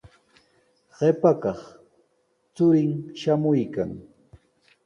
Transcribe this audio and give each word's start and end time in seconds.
Qipa 0.95 1.31
kaq 1.43 1.59
churin 2.55 2.91
shamuykan. 3.19 3.91